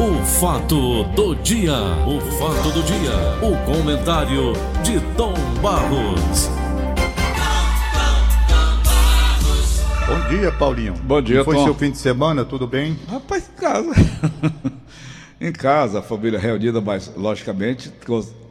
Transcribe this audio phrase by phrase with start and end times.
[0.00, 1.74] O fato do dia,
[2.06, 3.12] o fato do dia,
[3.42, 6.48] o comentário de Tom Barros.
[10.08, 10.94] Bom dia, Paulinho.
[11.04, 11.64] Bom dia, Como Foi Tom.
[11.64, 12.98] seu fim de semana, tudo bem?
[13.10, 13.92] Rapaz, em casa.
[15.40, 17.90] em casa, a família reunida, mas logicamente,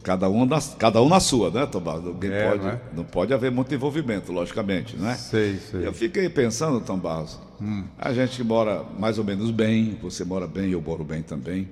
[0.02, 2.02] cada um na, cada um na sua, né, Tomás?
[2.02, 2.80] Ninguém É, pode, não é?
[2.96, 5.14] não pode haver muito envolvimento, logicamente, né?
[5.14, 5.86] Sei, sei.
[5.86, 7.38] Eu fiquei pensando, Tom Barros,
[7.98, 11.68] a gente que mora mais ou menos bem, você mora bem, eu moro bem também.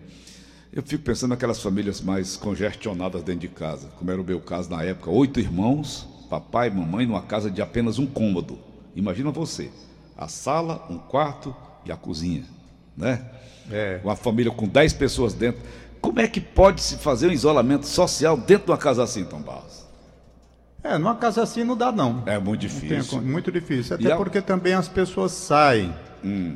[0.73, 4.71] Eu fico pensando naquelas famílias mais congestionadas dentro de casa, como era o meu caso
[4.71, 8.59] na época, oito irmãos, papai e mamãe, numa casa de apenas um cômodo.
[8.95, 9.71] Imagina você,
[10.17, 11.57] a sala, um quarto
[11.87, 12.45] e a cozinha,
[12.97, 13.25] né?
[13.71, 14.01] É.
[14.03, 15.61] Uma família com dez pessoas dentro.
[16.01, 19.41] Como é que pode se fazer um isolamento social dentro de uma casa assim, Tom
[19.41, 19.87] Barros?
[20.83, 22.23] É, numa casa assim não dá, não.
[22.25, 23.19] É muito tem difícil.
[23.19, 23.97] co- muito difícil.
[23.99, 25.93] E Até a- porque também as pessoas saem.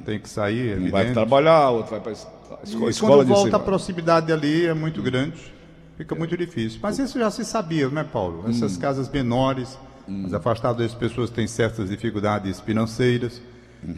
[0.04, 1.12] Tem que sair, Um vai evidente.
[1.12, 3.64] trabalhar, outro vai para a E escola, quando escola de volta a ensino.
[3.64, 5.52] proximidade ali é muito grande,
[5.96, 6.80] fica muito difícil.
[6.82, 8.44] Mas isso já se sabia, né, Paulo?
[8.48, 9.78] Essas casas menores,
[10.26, 13.41] as afastadas das pessoas têm certas dificuldades financeiras.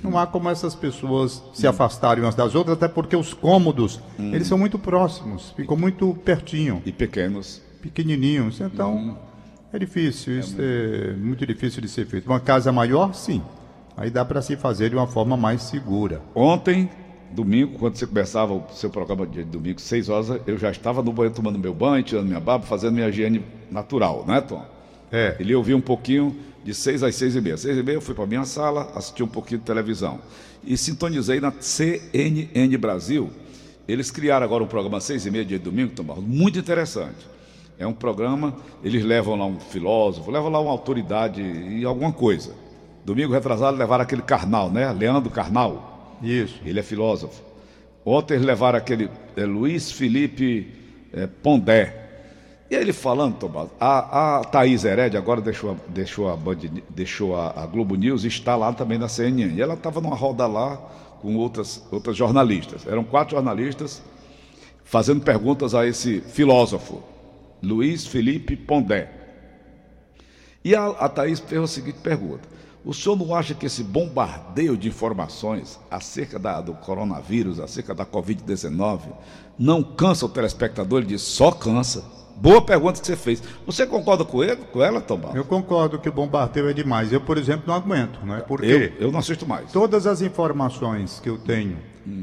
[0.03, 4.47] Não há como essas pessoas se afastarem umas das outras, até porque os cômodos, eles
[4.47, 7.61] são muito próximos, ficam muito pertinho, E pequenos.
[7.83, 8.61] pequenininhos.
[8.61, 9.19] Então,
[9.73, 12.27] é difícil, isso é muito difícil de ser feito.
[12.27, 13.43] Uma casa maior, sim.
[13.97, 16.21] Aí dá para se fazer de uma forma mais segura.
[16.35, 16.89] Ontem,
[17.31, 21.13] domingo, quando você começava o seu programa de domingo, seis horas, eu já estava no
[21.13, 24.65] banheiro tomando meu banho, tirando minha barba, fazendo minha higiene natural, né, Tom?
[25.13, 25.37] É.
[25.39, 27.57] Ele ouvia um pouquinho de seis às seis e meia.
[27.57, 30.19] Seis e meia eu fui para minha sala, assisti um pouquinho de televisão.
[30.65, 33.31] E sintonizei na CNN Brasil.
[33.87, 36.59] Eles criaram agora um programa às seis e meia, dia de domingo, Tom Barros, muito
[36.59, 37.35] interessante.
[37.79, 42.55] É um programa, eles levam lá um filósofo, levam lá uma autoridade e alguma coisa.
[43.05, 44.91] Domingo retrasado levaram aquele Karnal, né?
[44.93, 46.17] Leandro Karnal.
[46.23, 46.59] Isso.
[46.65, 47.43] Ele é filósofo.
[48.05, 50.73] Ontem eles levaram aquele é, Luiz Felipe
[51.13, 52.04] é, Pondé.
[52.71, 56.57] E aí ele falando, Tomás, a, a Thaís Herédia agora deixou, deixou, a, Band,
[56.89, 59.55] deixou a, a Globo News e está lá também na CNN.
[59.55, 60.77] E ela estava numa roda lá
[61.21, 62.87] com outras, outras jornalistas.
[62.87, 64.03] Eram quatro jornalistas
[64.85, 67.03] fazendo perguntas a esse filósofo,
[67.63, 69.11] Luiz Felipe Pondé.
[70.65, 72.49] E a, a Thaís fez a seguinte pergunta:
[72.85, 78.07] O senhor não acha que esse bombardeio de informações acerca da- do coronavírus, acerca da
[78.07, 79.01] Covid-19,
[79.59, 81.01] não cansa o telespectador?
[81.01, 82.24] Ele disse: só cansa.
[82.37, 83.43] Boa pergunta que você fez.
[83.67, 85.37] Você concorda com ele, com ela, Tom Barros?
[85.37, 87.13] Eu concordo que o bombardeio é demais.
[87.13, 88.41] Eu, por exemplo, não aguento, não é?
[88.41, 89.71] Porque eu, eu não assisto mais.
[89.73, 91.77] todas as informações que eu tenho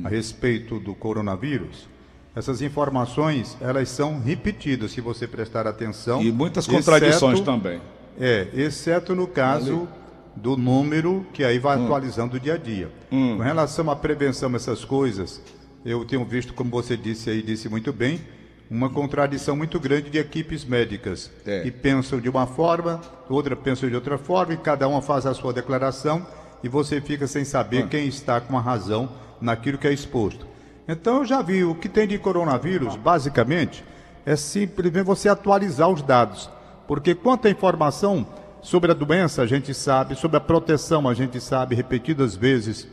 [0.03, 1.89] a respeito do coronavírus,
[2.35, 6.21] essas informações, elas são repetidas, se você prestar atenção.
[6.21, 7.81] E muitas contradições exceto- também.
[8.19, 9.87] É, exceto no caso
[10.35, 12.91] do número que aí vai atualizando dia a dia.
[13.09, 15.41] Com relação à prevenção essas coisas,
[15.83, 18.21] eu tenho visto, como você disse aí, disse muito bem,
[18.71, 21.59] uma contradição muito grande de equipes médicas É.
[21.59, 25.33] que pensam de uma forma, outra pensa de outra forma, e cada uma faz a
[25.33, 26.25] sua declaração
[26.63, 29.09] e você fica sem saber quem está com a razão
[29.41, 30.47] naquilo que é exposto.
[30.87, 33.83] Então eu já vi o que tem de coronavírus, basicamente,
[34.25, 36.49] é simplesmente você atualizar os dados.
[36.87, 38.25] Porque quanta informação
[38.61, 42.87] sobre a doença a gente sabe, sobre a proteção a gente sabe repetidas vezes.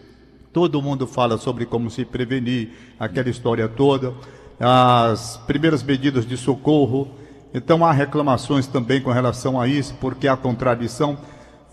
[0.52, 4.12] Todo mundo fala sobre como se prevenir, aquela história toda,
[4.60, 7.08] as primeiras medidas de socorro.
[7.52, 11.16] Então há reclamações também com relação a isso, porque há contradição.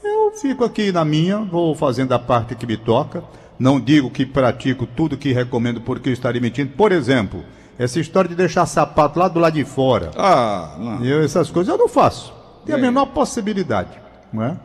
[0.03, 3.24] Eu fico aqui na minha, vou fazendo a parte que me toca.
[3.57, 6.72] Não digo que pratico tudo que recomendo porque eu estaria mentindo.
[6.72, 7.44] Por exemplo,
[7.78, 10.12] essa história de deixar sapato lá do lado de fora.
[10.18, 11.06] Ah, não.
[11.06, 12.34] Eu, essas coisas eu não faço.
[12.66, 13.91] Tem a menor possibilidade,
[14.34, 14.57] não é?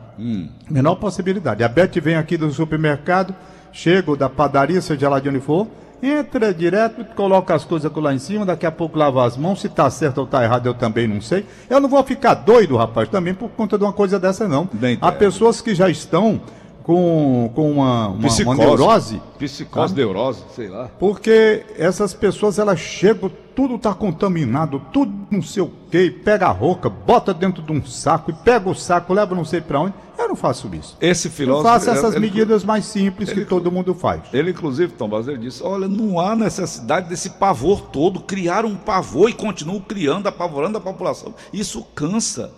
[0.69, 1.63] Menor possibilidade.
[1.63, 3.35] A Beth vem aqui do supermercado,
[3.71, 5.67] chega da padaria, seja lá de onde for,
[6.01, 9.61] entra direto, coloca as coisas lá em cima, daqui a pouco lava as mãos.
[9.61, 11.45] Se tá certo ou tá errado, eu também não sei.
[11.69, 14.67] Eu não vou ficar doido, rapaz, também por conta de uma coisa dessa, não.
[14.73, 15.19] Bem Há entendo.
[15.19, 16.41] pessoas que já estão
[16.83, 18.59] com, com uma, uma, uma Psicose.
[18.59, 19.21] neurose.
[19.37, 20.89] Psicose, neurose, sei lá.
[20.99, 26.51] Porque essas pessoas, elas chegam, tudo está contaminado, tudo não sei o quê, pega a
[26.51, 29.93] roupa, bota dentro de um saco, e pega o saco, leva não sei para onde.
[30.17, 30.95] Eu não faço isso.
[31.01, 31.67] Esse Eu filósofo.
[31.67, 34.21] faço essas ele- medidas mais simples ele- que todo mundo faz.
[34.31, 38.19] Ele, inclusive, Tom Barros, ele disse: Olha, não há necessidade desse pavor todo.
[38.21, 41.33] Criaram um pavor e continuam criando, apavorando a população.
[41.51, 42.51] Isso cansa.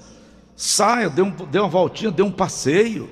[0.56, 3.10] Saia, dê, um, dê uma voltinha, dê um passeio.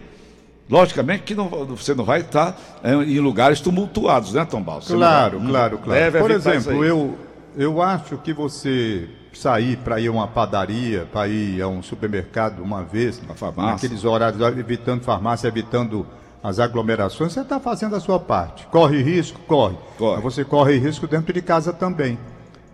[0.72, 4.64] Logicamente que não- você não vai estar é, em lugares tumultuados, né, Tom?
[4.64, 6.00] Você Claro, vai- claro, claro.
[6.00, 7.18] Deve Por exemplo, eu,
[7.58, 12.62] eu acho que você sair para ir a uma padaria, para ir a um supermercado
[12.64, 13.74] uma vez, Uma farmácia.
[13.74, 16.08] naqueles horários, evitando farmácia, evitando
[16.42, 18.66] as aglomerações, você está fazendo a sua parte.
[18.68, 19.40] Corre risco?
[19.48, 19.76] Corre.
[19.98, 20.16] Corre.
[20.16, 22.18] Mas você corre risco dentro de casa também.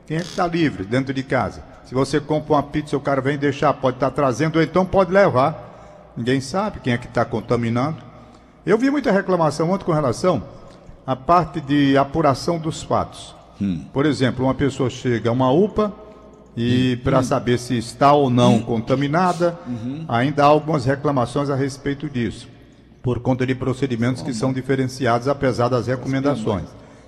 [0.06, 1.64] Quem é que está livre dentro de casa?
[1.84, 4.86] Se você compra uma pizza, o cara vem deixar, pode estar tá trazendo, ou então
[4.86, 5.67] pode levar.
[6.18, 7.98] Ninguém sabe quem é que está contaminando.
[8.66, 10.44] Eu vi muita reclamação ontem com relação
[11.06, 13.36] à parte de apuração dos fatos.
[13.62, 13.86] Hum.
[13.94, 15.94] Por exemplo, uma pessoa chega a uma UPA
[16.56, 17.04] e hum.
[17.04, 18.64] para saber se está ou não hum.
[18.64, 20.06] contaminada, uhum.
[20.08, 22.50] ainda há algumas reclamações a respeito disso
[23.04, 26.66] por conta de procedimentos que são diferenciados, apesar das recomendações.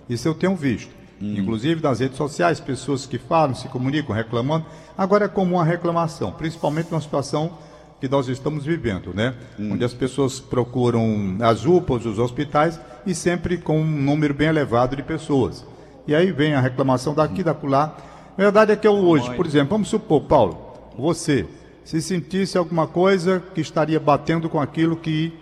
[0.07, 0.91] Isso eu tenho visto.
[1.21, 1.35] Hum.
[1.37, 4.65] Inclusive nas redes sociais, pessoas que falam, se comunicam, reclamando.
[4.97, 7.51] Agora é comum a reclamação, principalmente na situação
[7.99, 9.35] que nós estamos vivendo, né?
[9.59, 9.73] Hum.
[9.73, 14.95] Onde as pessoas procuram as UPAs, os hospitais, e sempre com um número bem elevado
[14.95, 15.65] de pessoas.
[16.07, 17.97] E aí vem a reclamação daqui, da lá.
[18.37, 20.57] A verdade é que eu hoje, por exemplo, vamos supor, Paulo,
[20.97, 21.45] você
[21.83, 25.33] se sentisse alguma coisa que estaria batendo com aquilo que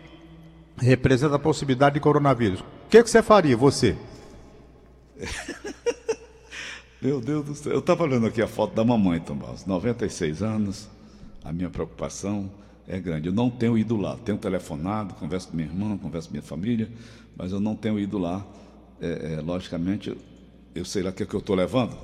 [0.78, 2.60] representa a possibilidade de coronavírus.
[2.60, 3.96] O que, que você faria, você?
[7.02, 7.74] Meu Deus do céu.
[7.74, 9.66] Eu estava olhando aqui a foto da mamãe, Tomás.
[9.66, 10.90] 96 anos.
[11.48, 12.52] A minha preocupação
[12.86, 13.30] é grande.
[13.30, 14.18] Eu não tenho ido lá.
[14.26, 16.90] Tenho telefonado, converso com minha irmã, converso com minha família,
[17.38, 18.46] mas eu não tenho ido lá.
[19.00, 20.18] É, é, logicamente,
[20.76, 21.96] eu sei lá o que, é que eu estou levando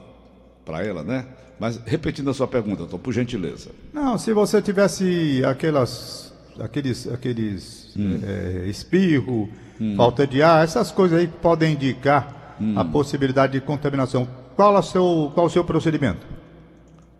[0.64, 1.26] para ela, né?
[1.60, 3.72] Mas repetindo a sua pergunta, Tom, por gentileza.
[3.92, 8.20] Não, se você tivesse aquelas, aqueles, aqueles hum.
[8.24, 9.50] é, espirro,
[9.82, 9.96] hum.
[9.98, 12.80] falta de ar, essas coisas aí podem indicar hum.
[12.80, 14.26] a possibilidade de contaminação.
[14.56, 16.26] Qual, o seu, qual o seu procedimento?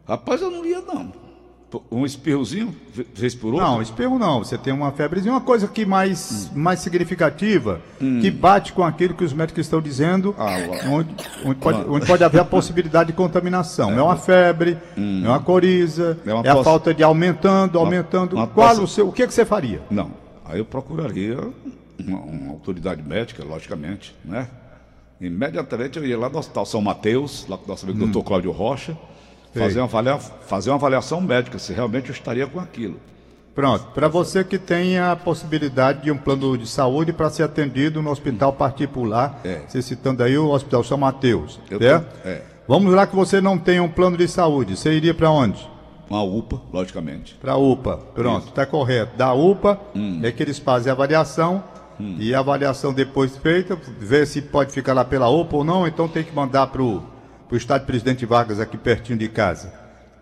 [0.08, 1.23] Rapaz, eu não ia não.
[1.92, 2.76] Um espirrozinho,
[3.14, 3.68] vez por outro?
[3.68, 4.44] Não, espirro não.
[4.44, 6.60] Você tem uma febrezinha, uma coisa que mais, hum.
[6.60, 8.20] mais significativa, hum.
[8.22, 10.56] que bate com aquilo que os médicos estão dizendo, ah,
[10.88, 11.10] onde,
[11.46, 11.86] onde, pode, ah.
[11.88, 13.92] onde, pode, haver a possibilidade de contaminação.
[13.92, 15.24] É, é uma febre, hum.
[15.26, 18.34] é uma coriza, é, uma é a falta de aumentando, aumentando.
[18.34, 19.08] Uma, uma Qual o seu?
[19.08, 19.82] O que, é que você faria?
[19.90, 20.12] Não,
[20.46, 21.38] Aí eu procuraria
[22.00, 24.48] uma, uma autoridade médica, logicamente, né?
[25.22, 28.12] Imediatamente eu ia lá no Hospital São Mateus, lá com o nosso amigo hum.
[28.12, 28.98] doutor Cláudio Rocha,
[29.54, 33.00] fazer uma, avalia, fazer uma avaliação médica, se realmente eu estaria com aquilo.
[33.56, 38.02] Pronto, para você que tem a possibilidade de um plano de saúde para ser atendido
[38.02, 39.62] no hospital particular, é.
[39.68, 42.08] você citando aí o Hospital São Mateus, eu certo?
[42.26, 42.42] É.
[42.68, 45.70] Vamos lá que você não tem um plano de saúde, você iria para onde?
[46.10, 47.36] Uma UPA, logicamente.
[47.36, 49.16] Para a UPA, pronto, está correto.
[49.16, 50.20] Da UPA hum.
[50.24, 51.64] é que eles fazem a avaliação
[52.00, 52.16] hum.
[52.20, 56.08] e a avaliação depois feita, ver se pode ficar lá pela UPA ou não, então
[56.08, 57.04] tem que mandar para o
[57.58, 59.72] estádio Presidente Vargas aqui pertinho de casa.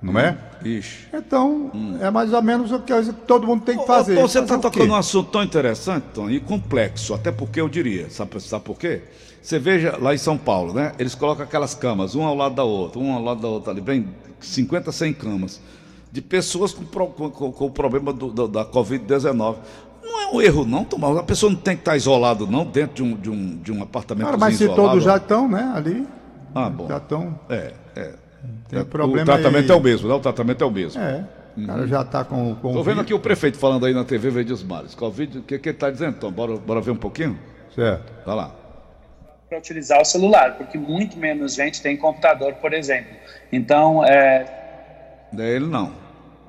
[0.01, 0.31] Não é?
[0.31, 0.65] hum.
[0.65, 0.67] é?
[0.67, 1.07] Ixi.
[1.13, 1.97] Então, hum.
[2.01, 2.93] é mais ou menos o que
[3.27, 4.17] todo mundo tem que fazer.
[4.17, 8.09] Ô, você está tocando um assunto tão interessante, Tom, e complexo, até porque eu diria,
[8.09, 9.03] sabe, sabe por quê?
[9.41, 10.93] Você veja lá em São Paulo, né?
[10.99, 13.81] Eles colocam aquelas camas, uma ao lado da outra, uma ao lado da outra, ali,
[13.81, 14.07] bem
[14.39, 15.61] 50, 100 camas
[16.11, 19.55] de pessoas com, com, com o problema do, do, da Covid-19.
[20.03, 21.17] Não é um erro, não, Tomás.
[21.17, 23.81] A pessoa não tem que estar isolado, não, dentro de um, de um, de um
[23.81, 26.05] apartamento Cara, Mas se isolado, todos já estão, né, ali.
[26.53, 26.87] Ah, bom.
[26.87, 27.39] Já estão.
[27.49, 28.13] É, é.
[28.69, 29.77] Tem é, problema o tratamento aí...
[29.77, 30.13] é o mesmo, né?
[30.15, 31.01] O tratamento é o mesmo.
[31.01, 31.25] É.
[31.57, 32.53] O cara já está com.
[32.53, 34.95] Estou vendo aqui o prefeito falando aí na TV Verdes Mares.
[34.95, 36.31] Covid, o que, que ele está dizendo, Tom?
[36.31, 37.37] Bora, bora ver um pouquinho?
[37.75, 38.11] Certo.
[38.25, 38.55] Vai lá.
[39.49, 43.11] Para utilizar o celular, porque muito menos gente tem computador, por exemplo.
[43.51, 44.61] Então, é,
[45.31, 45.93] não é ele não.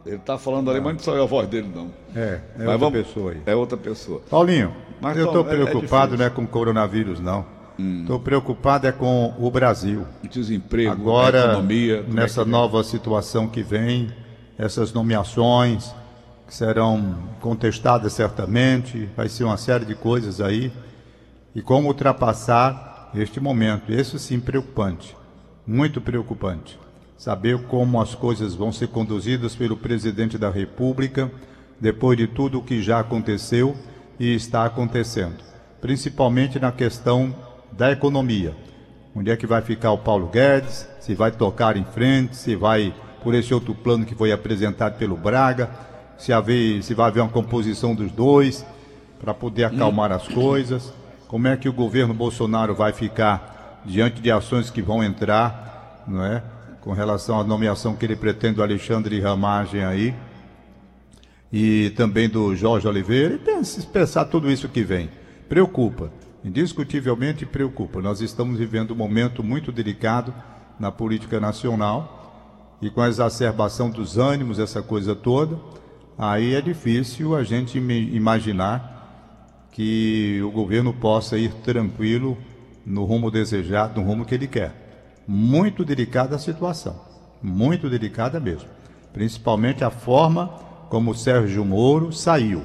[0.04, 1.90] Ele está falando ali, mas não saiu a voz dele, não.
[2.14, 3.06] É, é mas outra vamos...
[3.06, 3.42] pessoa aí.
[3.46, 4.22] É outra pessoa.
[4.28, 7.46] Paulinho, mas, eu estou preocupado é, é não é com o coronavírus, não.
[8.00, 8.22] Estou hum.
[8.22, 10.06] preocupado é com o Brasil.
[10.30, 12.02] Desemprego, Agora, economia.
[12.02, 14.10] Nessa é nova situação que vem,
[14.58, 15.94] essas nomeações
[16.46, 20.72] que serão contestadas certamente, vai ser uma série de coisas aí.
[21.54, 23.92] E como ultrapassar este momento.
[23.92, 25.16] Isso sim preocupante,
[25.66, 26.78] muito preocupante
[27.22, 31.30] saber como as coisas vão ser conduzidas pelo presidente da República
[31.80, 33.76] depois de tudo o que já aconteceu
[34.18, 35.36] e está acontecendo,
[35.80, 37.32] principalmente na questão
[37.72, 38.54] da economia.
[39.14, 40.88] Onde é que vai ficar o Paulo Guedes?
[41.00, 45.16] Se vai tocar em frente, se vai por esse outro plano que foi apresentado pelo
[45.16, 45.70] Braga,
[46.18, 48.64] se, haver, se vai haver uma composição dos dois
[49.20, 50.92] para poder acalmar as coisas,
[51.28, 56.24] como é que o governo Bolsonaro vai ficar diante de ações que vão entrar, não
[56.24, 56.42] é?
[56.82, 60.14] com relação à nomeação que ele pretende do Alexandre Ramagem aí,
[61.52, 65.08] e também do Jorge Oliveira, e pensar tudo isso que vem.
[65.48, 66.10] Preocupa,
[66.44, 68.00] indiscutivelmente preocupa.
[68.00, 70.34] Nós estamos vivendo um momento muito delicado
[70.78, 75.56] na política nacional, e com a exacerbação dos ânimos, essa coisa toda,
[76.18, 82.36] aí é difícil a gente imaginar que o governo possa ir tranquilo
[82.84, 84.82] no rumo desejado, no rumo que ele quer
[85.26, 87.00] muito delicada a situação,
[87.42, 88.68] muito delicada mesmo.
[89.12, 90.48] Principalmente a forma
[90.88, 92.62] como o Sérgio Moro saiu,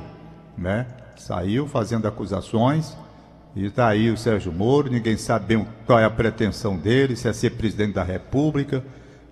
[0.58, 0.88] né?
[1.16, 2.98] Saiu fazendo acusações.
[3.56, 7.28] E está aí o Sérgio Moro, ninguém sabe bem qual é a pretensão dele, se
[7.28, 8.84] é ser presidente da República,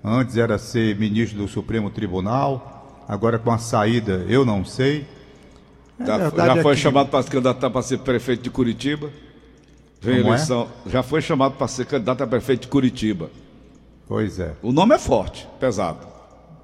[0.03, 5.05] antes era ser ministro do Supremo Tribunal, agora com a saída eu não sei.
[5.99, 6.81] É já, já, foi é que...
[6.81, 9.09] chamado para se candidatar para ser prefeito de Curitiba?
[10.01, 10.35] Vem Como é?
[10.35, 10.67] eleição.
[10.85, 10.89] É?
[10.89, 13.29] Já foi chamado para ser candidato a prefeito de Curitiba.
[14.07, 14.53] Pois é.
[14.61, 16.05] O nome é forte, pesado.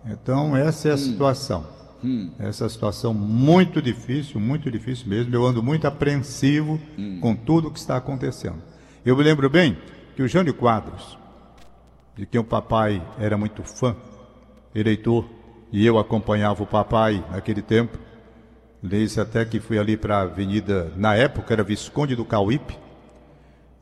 [0.05, 0.97] Então essa é a hum.
[0.97, 1.80] situação.
[2.03, 2.31] Hum.
[2.39, 5.33] Essa situação muito difícil, muito difícil mesmo.
[5.33, 7.19] Eu ando muito apreensivo hum.
[7.21, 8.61] com tudo que está acontecendo.
[9.05, 9.77] Eu me lembro bem
[10.15, 11.17] que o Jânio Quadros,
[12.15, 13.95] de quem o papai era muito fã,
[14.73, 15.25] eleitor,
[15.71, 17.97] e eu acompanhava o papai naquele tempo,
[18.83, 22.77] disse até que fui ali para a avenida, na época era Visconde do Cauípe,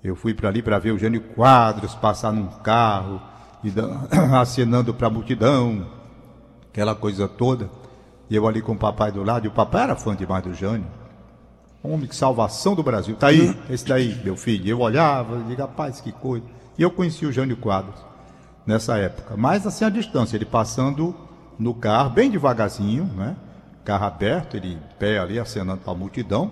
[0.03, 3.21] eu fui para ali para ver o Jânio Quadros passar num carro,
[3.63, 3.73] e
[4.37, 5.85] acenando para a multidão,
[6.69, 7.69] aquela coisa toda.
[8.29, 10.53] E eu ali com o papai do lado, e o papai era fã demais do
[10.53, 10.85] Jânio.
[11.81, 13.15] Homem de salvação do Brasil.
[13.15, 14.67] Tá aí, esse daí, meu filho.
[14.67, 16.45] Eu olhava e digo, rapaz, que coisa.
[16.77, 17.99] E eu conheci o Jânio Quadros
[18.65, 19.35] nessa época.
[19.35, 21.15] Mas assim a distância, ele passando
[21.57, 23.35] no carro, bem devagarzinho, né?
[23.83, 26.51] Carro aberto, ele pé ali acenando para a multidão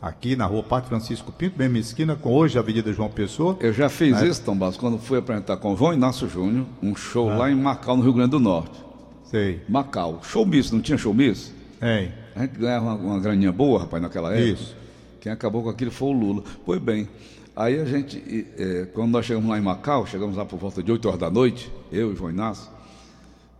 [0.00, 3.56] aqui na rua Padre Francisco Pinto, mesma esquina com hoje a Avenida João Pessoa.
[3.60, 4.28] Eu já fiz né?
[4.28, 7.36] isso, Tom Bastos, quando fui apresentar com o João Inácio Júnior, um show ah.
[7.36, 8.85] lá em Macau, no Rio Grande do Norte.
[9.30, 9.60] Sei.
[9.68, 10.20] Macau.
[10.22, 11.52] Show miss, não tinha show miss?
[11.80, 12.10] É.
[12.34, 14.62] A gente ganhava uma, uma graninha boa, rapaz, naquela época.
[14.62, 14.76] Isso.
[15.20, 16.44] Quem acabou com aquilo foi o Lula.
[16.64, 17.08] Pois bem,
[17.54, 20.92] aí a gente, é, quando nós chegamos lá em Macau, chegamos lá por volta de
[20.92, 22.70] 8 horas da noite, eu e o João Inácio,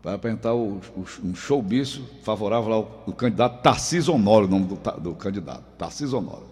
[0.01, 4.77] para apresentar o, o, um showbiz favorável ao, ao candidato Tarcísio Honório, o nome do,
[5.01, 6.47] do candidato, Tarcísio Honório.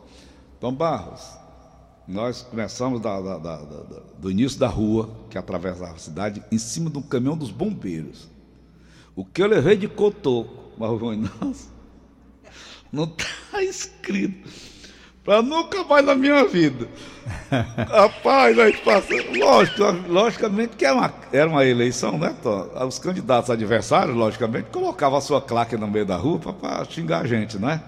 [0.59, 1.23] Tom Barros,
[2.09, 3.56] nós começamos da, da, da,
[4.18, 8.34] do início da rua, que atravessava a cidade, em cima de um caminhão dos bombeiros.
[9.16, 10.90] O que eu levei de cotoco, mas
[11.40, 11.68] nossa,
[12.92, 14.49] não está escrito
[15.25, 16.87] para nunca mais na minha vida.
[17.88, 19.38] Rapaz, nós passamos.
[19.38, 22.68] Lógico, logicamente que era uma, era uma eleição, né, Tom?
[22.87, 27.26] Os candidatos adversários, logicamente, colocavam a sua claque no meio da rua para xingar a
[27.26, 27.80] gente, né?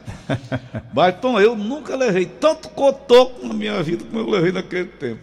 [0.95, 5.21] Mas, Tom, eu nunca levei tanto cotoco na minha vida como eu levei naquele tempo.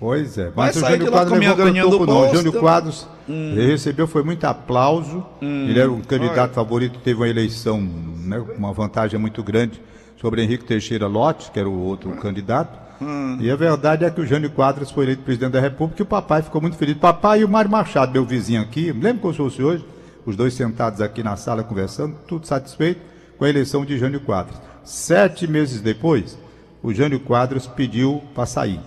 [0.00, 2.30] Pois é, mas, mas o Jânio Quadros não levou topo, não.
[2.30, 3.52] O Jânio Quadros hum.
[3.52, 5.26] ele recebeu foi muito aplauso.
[5.42, 5.66] Hum.
[5.68, 6.48] Ele era o candidato Olha.
[6.48, 9.80] favorito, teve uma eleição, né, uma vantagem muito grande
[10.20, 12.78] sobre Henrique Teixeira Lopes, que era o outro candidato.
[13.02, 13.38] Hum.
[13.40, 16.06] E a verdade é que o Jânio Quadros foi eleito presidente da República e o
[16.06, 16.96] papai ficou muito feliz.
[16.96, 19.84] Papai e o Mário Machado, meu vizinho aqui, lembro que eu fosse hoje,
[20.24, 23.00] os dois sentados aqui na sala conversando, tudo satisfeito
[23.36, 24.60] com a eleição de Jânio Quadros.
[24.84, 26.38] Sete meses depois,
[26.82, 28.80] o Jânio Quadros pediu para sair.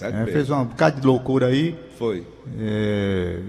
[0.00, 1.78] É, fez um bocado de loucura aí.
[1.98, 2.26] Foi.
[2.58, 3.40] É,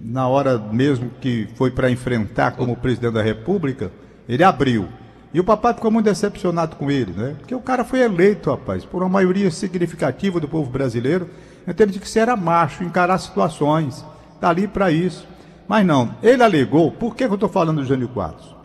[0.00, 3.90] na hora mesmo que foi para enfrentar como presidente da República,
[4.28, 4.88] ele abriu.
[5.32, 7.34] E o papai ficou muito decepcionado com ele, né?
[7.38, 11.28] Porque o cara foi eleito, rapaz, por uma maioria significativa do povo brasileiro,
[11.66, 15.26] em termos de que se era macho, encarar situações, está ali para isso.
[15.66, 18.56] Mas não, ele alegou, por que, que eu estou falando do Jânio Quadros?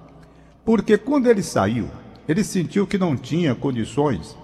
[0.63, 1.89] Porque quando ele saiu,
[2.29, 4.37] ele sentiu que não tinha condições,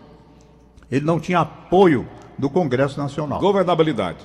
[0.92, 2.06] ele não tinha apoio
[2.40, 3.40] do Congresso Nacional.
[3.40, 4.20] Governabilidade.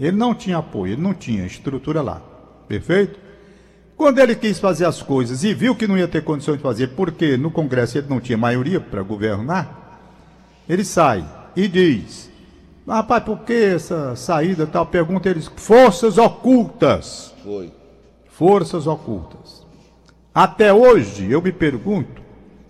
[0.00, 2.22] Ele não tinha apoio, ele não tinha estrutura lá.
[2.68, 3.18] Perfeito?
[3.96, 6.88] Quando ele quis fazer as coisas e viu que não ia ter condições de fazer,
[6.88, 9.98] porque no Congresso ele não tinha maioria para governar,
[10.68, 12.30] ele sai e diz:
[12.86, 14.86] Rapaz, por que essa saída tal?
[14.86, 17.34] Pergunta eles: Forças ocultas.
[17.42, 17.72] Foi.
[18.28, 19.66] Forças ocultas.
[20.32, 22.22] Até hoje, eu me pergunto,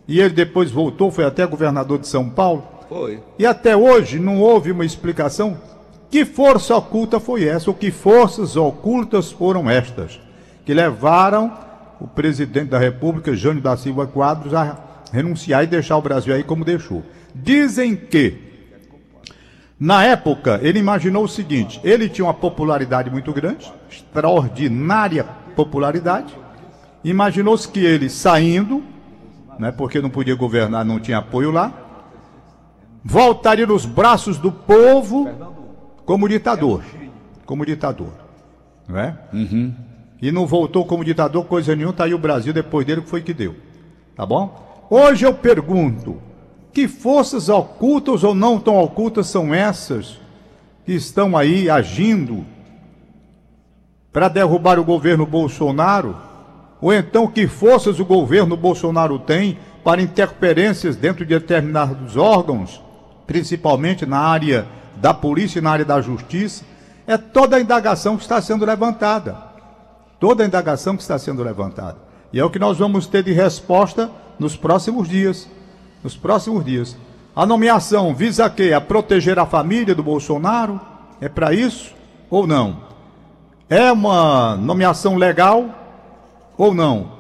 [0.07, 2.78] e ele depois voltou, foi até governador de São Paulo.
[2.89, 3.21] Foi.
[3.39, 5.59] E até hoje não houve uma explicação.
[6.11, 7.69] Que força oculta foi essa?
[7.69, 10.19] Ou que forças ocultas foram estas?
[10.69, 11.51] que levaram
[11.99, 14.77] o presidente da República, Jânio da Silva Quadros, a
[15.11, 17.03] renunciar e deixar o Brasil aí como deixou.
[17.35, 18.37] Dizem que,
[19.81, 25.25] na época, ele imaginou o seguinte: ele tinha uma popularidade muito grande, extraordinária
[25.57, 26.37] popularidade.
[27.03, 28.85] Imaginou-se que ele saindo,
[29.59, 31.73] né, porque não podia governar, não tinha apoio lá,
[33.09, 35.29] voltaria nos braços do povo
[36.05, 36.83] como ditador.
[37.47, 38.13] Como ditador.
[38.87, 39.19] Não é?
[39.33, 39.89] Uhum
[40.21, 43.23] e não voltou como ditador, coisa nenhuma, tá aí o Brasil depois dele, que foi
[43.23, 43.55] que deu.
[44.17, 44.87] Tá bom?
[44.91, 46.21] Hoje eu pergunto:
[46.73, 50.21] que forças ocultas ou não tão ocultas são essas
[50.85, 52.45] que estão aí agindo
[54.13, 56.17] para derrubar o governo Bolsonaro?
[56.81, 62.81] Ou então que forças o governo Bolsonaro tem para interferências dentro de determinados órgãos,
[63.29, 64.67] principalmente na área
[64.97, 66.65] da polícia e na área da justiça?
[67.07, 69.47] É toda a indagação que está sendo levantada
[70.21, 71.97] toda a indagação que está sendo levantada.
[72.33, 75.49] E é o que nós vamos ter de resposta nos próximos dias.
[76.03, 76.97] nos próximos dias.
[77.35, 78.73] A nomeação visa quê?
[78.73, 80.81] A proteger a família do Bolsonaro?
[81.21, 81.93] É para isso
[82.31, 82.89] ou não?
[83.69, 85.67] É uma nomeação legal
[86.57, 87.18] ou não?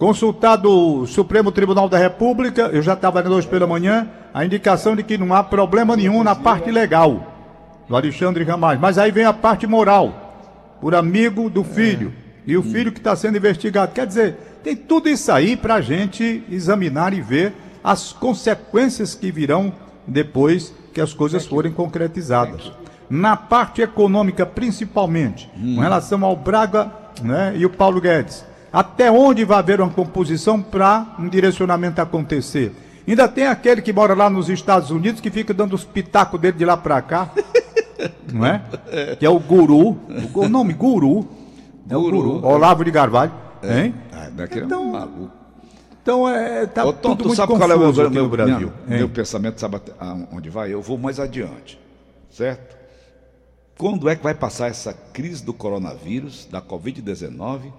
[0.00, 5.02] Consultado o Supremo Tribunal da República, eu já estava hoje pela manhã, a indicação de
[5.02, 7.26] que não há problema nenhum na parte legal
[7.86, 8.80] do Alexandre Ramais.
[8.80, 12.14] Mas aí vem a parte moral, por amigo do filho.
[12.46, 13.92] E o filho que está sendo investigado.
[13.92, 17.52] Quer dizer, tem tudo isso aí para a gente examinar e ver
[17.84, 19.70] as consequências que virão
[20.06, 22.72] depois que as coisas forem concretizadas.
[23.10, 26.90] Na parte econômica, principalmente, com relação ao Braga
[27.22, 28.48] né, e o Paulo Guedes.
[28.72, 32.72] Até onde vai haver uma composição para um direcionamento acontecer?
[33.06, 36.56] Ainda tem aquele que mora lá nos Estados Unidos que fica dando os pitacos dele
[36.56, 37.30] de lá para cá.
[38.32, 38.62] não é?
[39.18, 39.98] Que é o guru.
[40.34, 41.26] O nome guru.
[41.88, 42.46] É o guru.
[42.46, 43.32] Olavo de Carvalho.
[43.62, 43.86] É.
[43.86, 43.94] Hein?
[44.12, 45.30] Ah, daquele Então, é um maluco.
[46.02, 48.72] Então, é, tá Ô, Tom, tudo tu muito sabe qual é o confuso meu, Brasil.
[48.86, 49.92] minha- meu pensamento, sabe até
[50.32, 50.72] onde vai?
[50.72, 51.78] Eu vou mais adiante,
[52.30, 52.76] certo?
[53.76, 57.72] Quando é que vai passar essa crise do coronavírus, da Covid-19?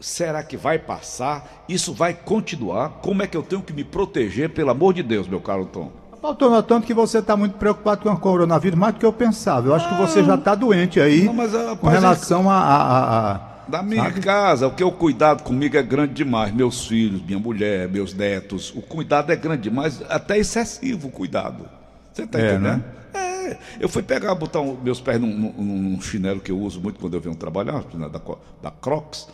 [0.00, 1.64] Será que vai passar?
[1.68, 3.00] Isso vai continuar?
[3.02, 5.90] Como é que eu tenho que me proteger, pelo amor de Deus, meu caro Tom?
[6.20, 9.68] Faltou notando que você está muito preocupado com o coronavírus, mais do que eu pensava.
[9.68, 13.30] Eu acho que você já está doente aí Não, mas, rapaz, com relação a, a-
[13.34, 14.20] a- Da minha Sabe?
[14.20, 16.52] casa, o que o cuidado comigo é grande demais.
[16.52, 18.72] Meus filhos, minha mulher, meus netos.
[18.76, 21.68] O cuidado é grande demais, até excessivo o cuidado.
[22.12, 22.84] Você está É, entendendo?
[23.14, 23.56] É.
[23.80, 26.98] Eu fui pegar, botar um- meus pés num, num- num chinelo que eu uso muito
[26.98, 28.20] quando eu venho trabalhar, chinelo da,
[28.62, 29.28] da Crocs.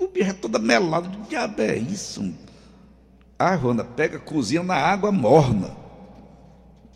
[0.00, 1.08] O bicho é toda melado.
[1.10, 2.32] Que diabo é isso?
[3.38, 5.78] Ah, Rona, pega, cozinha na água morna.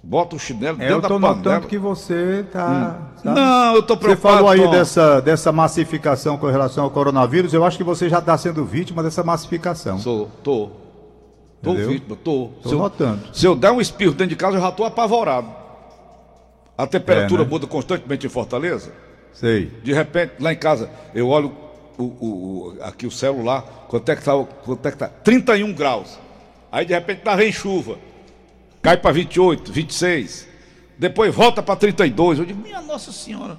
[0.02, 1.34] Bota o chinelo É, eu dentro da panela.
[1.36, 3.12] notando que você está.
[3.24, 4.16] Não, eu Você preocupado.
[4.36, 4.70] falou aí Tom.
[4.70, 7.54] dessa, dessa massificação com relação ao coronavírus.
[7.54, 9.98] Eu acho que você já está sendo vítima dessa massificação.
[9.98, 10.70] Sou, tô.
[11.62, 11.88] Tô Entendeu?
[11.88, 12.50] vítima, tô.
[12.62, 13.20] Tô se, eu, notando.
[13.32, 15.48] se eu der um espirro dentro de casa, eu já tô apavorado.
[16.76, 17.50] A temperatura É, né?
[17.50, 18.92] muda constantemente em Fortaleza.
[19.32, 19.66] Sei.
[19.82, 21.50] De repente, lá em casa, eu olho
[21.98, 24.32] o, o- aqui o celular, quanto é que tá?
[24.64, 25.08] Quanto é que tá?
[25.08, 26.18] 31 graus.
[26.72, 27.98] Aí de repente tava em chuva.
[28.82, 30.48] Cai para 28, 26.
[30.98, 32.38] Depois volta para 32.
[32.38, 33.58] Eu digo, minha Nossa Senhora,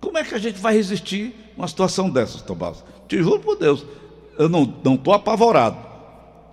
[0.00, 2.84] como é que a gente vai resistir uma situação dessas, Tomás?
[3.08, 3.84] Te juro por Deus,
[4.38, 5.76] eu não não tô apavorado.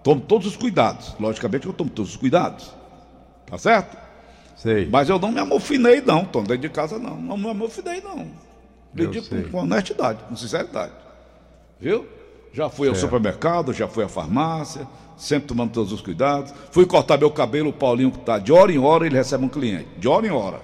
[0.04, 1.15] Tomo todos os cuidados.
[1.20, 2.74] Logicamente eu tomo todos os cuidados.
[3.46, 3.98] Tá certo?
[4.56, 4.88] Sei.
[4.89, 7.15] Mas eu não me amofinei, não, Tom, dentro de casa não.
[7.17, 8.28] Não me amofinei, não.
[9.24, 9.43] Sei.
[9.43, 10.91] com, com honestidade, com sinceridade.
[11.80, 12.06] Viu?
[12.52, 13.06] Já fui ao Certo.
[13.08, 16.54] supermercado, já fui à farmácia, sempre tomando todos os cuidados.
[16.72, 19.50] Fui cortar meu cabelo, o Paulinho que tá de hora em hora, ele recebe um
[19.50, 19.88] cliente.
[19.98, 20.62] De hora em hora.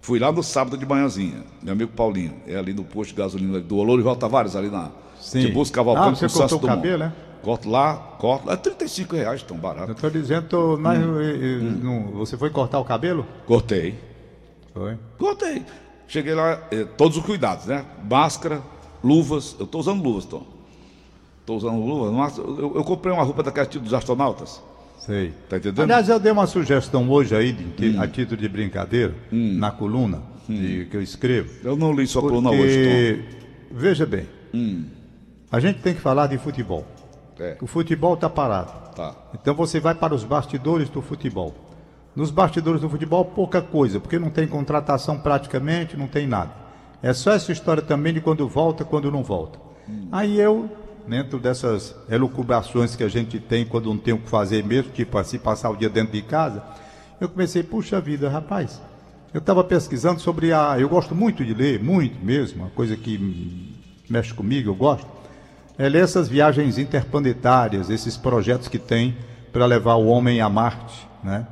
[0.00, 3.58] Fui lá no sábado de manhãzinha, meu amigo Paulinho, é ali no posto de gasolina
[3.60, 5.40] do Olorival Tavares, ali na Sim.
[5.40, 7.12] Tiburcio Cavalcante, Ah, você com cortou o cabelo, é?
[7.42, 9.92] Corto lá, corto lá, é 35 reais, tão Eu barato.
[9.92, 10.86] estou dizendo, tô, Hum.
[11.20, 13.26] eh, eh, não- você foi cortar o cabelo?
[13.46, 13.98] Cortei.
[14.72, 14.96] Foi.
[15.18, 15.64] Cortei.
[16.06, 17.84] Cheguei lá, eh, todos os cuidados, né?
[18.08, 18.62] Máscara,
[19.06, 19.56] luvas.
[19.58, 20.42] Eu estou usando luvas, Tom.
[21.40, 22.12] Estou usando luvas.
[22.12, 24.60] mas Eu, eu comprei uma roupa daquela tipo dos astronautas.
[24.98, 25.32] Sei.
[25.48, 25.80] Tá entendendo?
[25.80, 25.82] Hum.
[25.84, 30.20] Aliás, eu dei uma sugestão hoje aí, de, que- a título de brincadeira, na coluna
[30.48, 31.50] de- que eu escrevo.
[31.62, 33.24] eu não li sua coluna hoje, Porque,
[33.70, 34.84] veja bem, Hum.
[35.52, 36.84] a gente tem que falar de futebol.
[37.36, 37.44] Tom.
[37.44, 38.72] É, O futebol está parado.
[38.96, 39.14] tá.
[39.34, 41.54] Então você vai para os bastidores do futebol.
[42.16, 46.50] Nos bastidores do futebol, pouca coisa, porque não tem contratação praticamente, não tem nada.
[47.02, 49.58] É só essa história também de quando volta, quando não volta.
[50.10, 50.68] Aí eu,
[51.06, 55.16] dentro dessas elucubrações que a gente tem quando não tem o que fazer mesmo, tipo
[55.18, 56.62] assim, passar o dia dentro de casa,
[57.20, 58.80] eu comecei, puxa vida, rapaz,
[59.32, 60.78] eu estava pesquisando sobre a.
[60.78, 63.72] Eu gosto muito de ler, muito mesmo, uma coisa que hum,
[64.08, 65.16] mexe comigo, eu gosto
[65.78, 69.16] é ler essas viagens interplanetárias, esses projetos que tem
[69.52, 71.46] para levar o homem a Marte, né?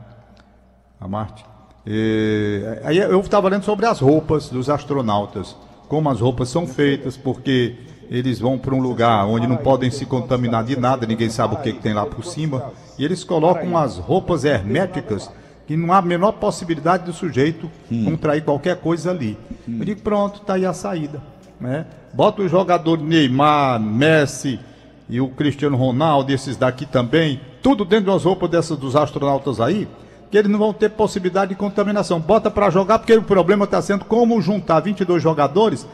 [1.00, 1.44] A Marte.
[1.86, 5.56] E, aí eu estava lendo sobre as roupas dos astronautas,
[5.88, 7.76] como as roupas são feitas, porque
[8.10, 11.58] eles vão para um lugar onde não podem se contaminar de nada, ninguém sabe o
[11.58, 15.30] que, que tem lá por cima, e eles colocam as roupas herméticas
[15.66, 17.70] que não há a menor possibilidade do sujeito
[18.04, 19.36] contrair qualquer coisa ali.
[19.66, 21.22] Eu digo, pronto, está aí a saída.
[21.58, 21.86] Né?
[22.12, 24.60] Bota o jogador Neymar, Messi
[25.08, 29.88] e o Cristiano Ronaldo, esses daqui também, tudo dentro das roupas dessas dos astronautas aí,
[30.34, 32.18] que eles não vão ter possibilidade de contaminação.
[32.18, 35.86] Bota para jogar, porque o problema está sendo como juntar 22 jogadores,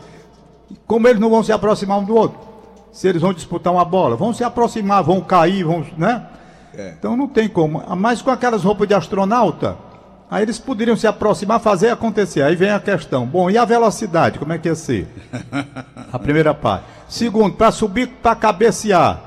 [0.87, 2.39] como eles não vão se aproximar um do outro.
[2.91, 6.27] Se eles vão disputar uma bola, vão se aproximar, vão cair, vão, né?
[6.99, 7.83] Então não tem como.
[7.99, 9.77] Mas com aquelas roupas de astronauta,
[10.31, 12.41] aí eles poderiam se aproximar, fazer acontecer.
[12.41, 13.27] Aí vem a questão.
[13.27, 15.07] Bom, e a velocidade, como é que ia ser?
[16.11, 16.87] A primeira parte.
[17.11, 19.21] Segundo, para subir, para cabecear.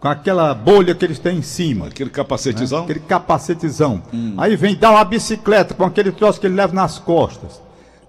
[0.00, 1.88] Com aquela bolha que eles têm em cima.
[1.88, 2.78] Aquele capacetezão?
[2.78, 2.84] Né?
[2.84, 4.02] Aquele capacetezão.
[4.12, 4.34] Hum.
[4.38, 7.60] Aí vem dar uma bicicleta com aquele troço que ele leva nas costas.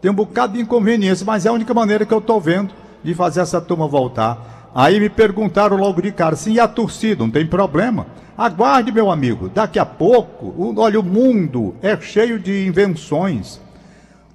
[0.01, 2.73] Tem um bocado de inconveniência, mas é a única maneira que eu estou vendo
[3.03, 4.71] de fazer essa turma voltar.
[4.73, 7.23] Aí me perguntaram logo de cara, sim, e a torcida?
[7.23, 8.07] Não tem problema.
[8.37, 13.59] Aguarde, meu amigo, daqui a pouco, o, olha, o mundo é cheio de invenções.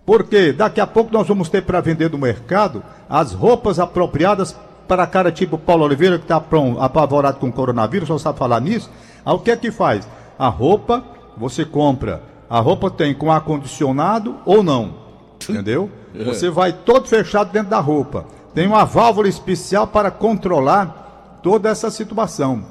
[0.05, 4.55] Porque daqui a pouco nós vamos ter para vender no mercado as roupas apropriadas
[4.87, 6.43] para cara tipo Paulo Oliveira, que está
[6.81, 8.91] apavorado com o coronavírus, só sabe falar nisso.
[9.25, 10.09] Aí o que é que faz?
[10.39, 11.03] A roupa,
[11.37, 12.23] você compra.
[12.49, 14.95] A roupa tem com ar-condicionado ou não.
[15.49, 15.91] Entendeu?
[16.15, 16.25] É.
[16.25, 18.25] Você vai todo fechado dentro da roupa.
[18.55, 22.65] Tem uma válvula especial para controlar toda essa situação.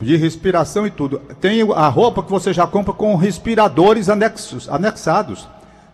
[0.00, 1.18] De respiração e tudo.
[1.40, 5.48] Tem a roupa que você já compra com respiradores anexos, anexados.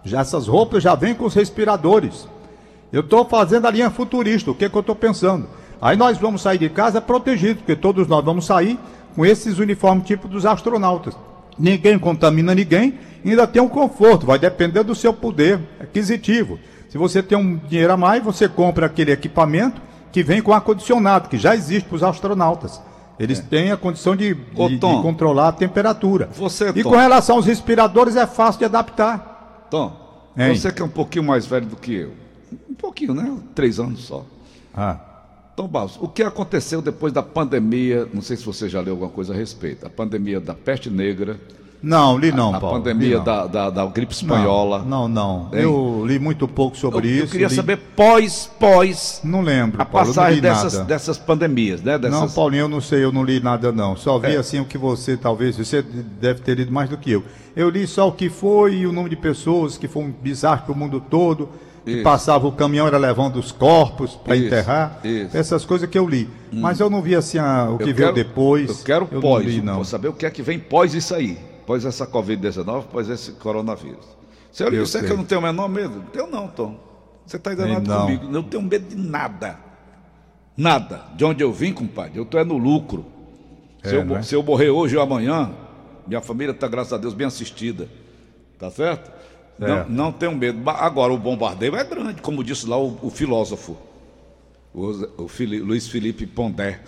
[0.04, 2.28] Já essas roupas já vêm com os respiradores.
[2.92, 5.48] Eu estou fazendo a linha futurista, o que, é que eu estou pensando?
[5.80, 8.78] Aí nós vamos sair de casa protegidos, porque todos nós vamos sair
[9.14, 11.16] com esses uniformes tipo dos astronautas.
[11.58, 16.58] Ninguém contamina ninguém, ainda tem um conforto, vai depender do seu poder aquisitivo.
[16.88, 19.80] Se você tem um dinheiro a mais, você compra aquele equipamento
[20.12, 22.80] que vem com ar-condicionado, que já existe para os astronautas.
[23.18, 23.42] Eles é.
[23.42, 26.28] têm a condição de, de, de, controlar a temperatura.
[26.34, 29.66] Você, e Tom, com relação aos respiradores, é fácil de adaptar.
[29.70, 29.96] Tom,
[30.36, 30.54] hein?
[30.54, 32.12] você que é um pouquinho mais velho do que eu,
[32.70, 33.36] um pouquinho, né?
[33.54, 34.24] Três anos só.
[34.74, 34.98] Ah.
[35.56, 38.06] Tom Barros, o que aconteceu depois da pandemia?
[38.12, 39.86] Não sei se você já leu alguma coisa a respeito.
[39.86, 41.40] A pandemia da peste negra.
[41.82, 42.76] Não, li não, a, Paulo.
[42.76, 43.20] A pandemia.
[43.20, 44.80] Da, da, da, gripe espanhola.
[44.80, 45.48] Não, não.
[45.50, 45.58] não.
[45.58, 47.24] Eu li muito pouco sobre eu, isso.
[47.24, 47.54] Eu queria li...
[47.54, 49.20] saber pós, pós.
[49.24, 49.80] Não lembro.
[49.80, 51.98] A Paulo, passagem dessas, dessas pandemias, né?
[51.98, 52.20] Dessas...
[52.20, 53.96] Não, Paulinho, eu não sei, eu não li nada não.
[53.96, 54.36] Só vi é.
[54.36, 55.56] assim o que você talvez.
[55.56, 57.24] Você deve ter lido mais do que eu.
[57.54, 60.64] Eu li só o que foi e o número de pessoas que foi um bizarro
[60.64, 61.48] para o mundo todo
[61.86, 65.00] que passava o caminhão, era levando os corpos para enterrar.
[65.04, 65.36] Isso.
[65.36, 66.28] Essas coisas que eu li.
[66.52, 66.60] Hum.
[66.60, 68.68] Mas eu não vi assim a, o que eu veio quero, depois.
[68.68, 69.84] Eu quero eu pós, não li, não.
[69.84, 71.38] saber o que é que vem pós isso aí.
[71.64, 74.04] Pós essa Covid-19, pós esse coronavírus.
[74.50, 76.76] Se eu, eu disser que eu não tenho o menor medo, eu não, Tom.
[77.24, 78.02] Você está enganado não.
[78.02, 78.24] comigo.
[78.24, 79.56] Eu não tenho medo de nada.
[80.56, 81.02] Nada.
[81.14, 83.06] De onde eu vim, compadre, eu estou é no lucro.
[83.82, 84.22] É, se, eu, né?
[84.22, 85.52] se eu morrer hoje ou amanhã,
[86.06, 87.88] minha família está, graças a Deus, bem assistida.
[88.58, 89.12] Tá certo?
[89.58, 89.86] Não, é.
[89.88, 90.68] não tenho medo.
[90.70, 93.76] Agora, o bombardeio é grande, como disse lá o, o filósofo,
[94.74, 96.80] o, o Fili, Luiz Felipe Pondé.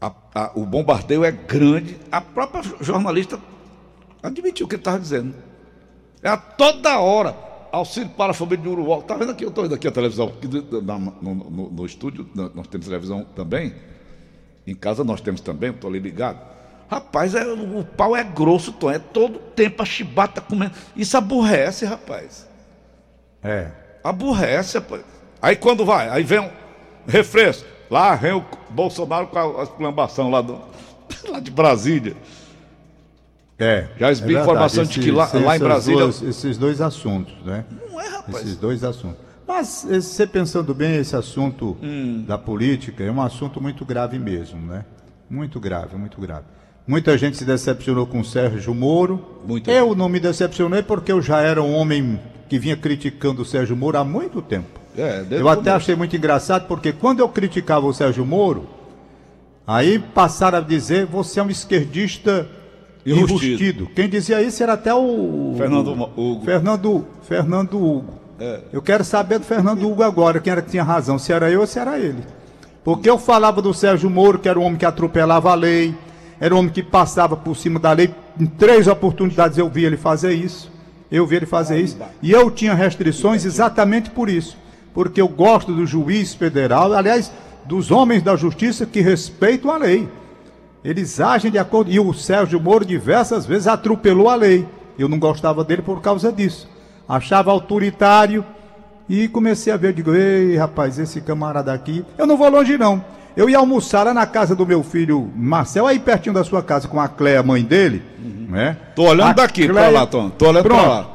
[0.00, 1.96] A, a, o bombardeio é grande.
[2.10, 3.38] A própria jornalista
[4.22, 5.34] admitiu o que ele estava dizendo.
[6.22, 7.36] É a toda hora.
[7.70, 8.98] Auxílio para a família de Uruguai.
[8.98, 9.44] Está vendo aqui?
[9.44, 10.28] Eu estou vendo aqui a televisão.
[10.28, 13.74] Aqui no, no, no, no estúdio, nós temos televisão também.
[14.66, 16.38] Em casa nós temos também, estou ali ligado.
[16.92, 18.90] Rapaz, é, o pau é grosso, Tom.
[18.90, 20.72] É todo tempo a chibata comendo.
[20.94, 22.46] Isso aborrece, rapaz.
[23.42, 23.68] É.
[24.04, 25.02] Aborrece, rapaz.
[25.40, 26.50] Aí quando vai, aí vem um
[27.06, 27.66] refresco.
[27.90, 30.60] Lá vem o Bolsonaro com a exclamação lá, do,
[31.30, 32.14] lá de Brasília.
[33.58, 33.88] É.
[33.98, 36.00] Já explico é informação de que lá, lá em Brasília.
[36.00, 37.64] Dois, esses dois assuntos, né?
[37.90, 38.36] Não é, rapaz.
[38.36, 39.18] Esses dois assuntos.
[39.48, 42.22] Mas, você pensando bem, esse assunto hum.
[42.28, 44.84] da política é um assunto muito grave mesmo, né?
[45.30, 46.44] Muito grave, muito grave.
[46.86, 49.24] Muita gente se decepcionou com o Sérgio Moro.
[49.46, 49.96] Muito eu bem.
[49.96, 52.18] não me decepcionei porque eu já era um homem
[52.48, 54.80] que vinha criticando o Sérgio Moro há muito tempo.
[54.96, 58.68] É, eu até achei muito engraçado porque quando eu criticava o Sérgio Moro,
[59.66, 62.46] aí passaram a dizer você é um esquerdista
[63.06, 63.86] enrustido.
[63.94, 66.44] Quem dizia isso era até o Fernando Hugo.
[66.44, 68.14] Fernando, Fernando Hugo.
[68.38, 68.60] É.
[68.72, 71.60] Eu quero saber do Fernando Hugo agora, quem era que tinha razão, se era eu
[71.60, 72.22] ou se era ele.
[72.84, 75.94] Porque eu falava do Sérgio Moro, que era um homem que atropelava a lei,
[76.40, 78.14] era um homem que passava por cima da lei.
[78.38, 80.70] Em três oportunidades eu vi ele fazer isso.
[81.10, 81.98] Eu vi ele fazer isso.
[82.22, 84.56] E eu tinha restrições exatamente por isso.
[84.94, 87.30] Porque eu gosto do juiz federal, aliás,
[87.64, 90.08] dos homens da justiça que respeitam a lei.
[90.84, 91.90] Eles agem de acordo.
[91.90, 94.66] E o Sérgio Moro diversas vezes atropelou a lei.
[94.98, 96.68] Eu não gostava dele por causa disso.
[97.08, 98.44] Achava autoritário.
[99.08, 102.04] E comecei a ver, digo, ei, rapaz, esse camarada aqui.
[102.16, 103.04] Eu não vou longe, não.
[103.36, 106.86] Eu ia almoçar lá na casa do meu filho Marcel, aí pertinho da sua casa,
[106.86, 108.02] com a Cléia, mãe dele.
[108.22, 108.46] Uhum.
[108.50, 108.76] Né?
[108.94, 109.88] Tô olhando a daqui Cleia...
[109.88, 110.30] pra lá, Tom.
[110.30, 110.80] Tô olhando Pronto.
[110.80, 111.10] pra lá.